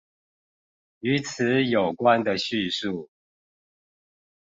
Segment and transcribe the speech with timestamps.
[1.01, 3.11] 與此有關的敘述